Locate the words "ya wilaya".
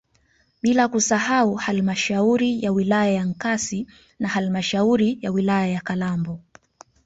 2.61-3.11, 5.21-5.67